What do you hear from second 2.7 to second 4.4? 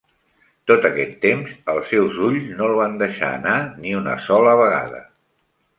el van deixar anar ni una